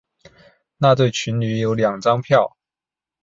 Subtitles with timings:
[0.77, 2.57] 那对情侣有两张票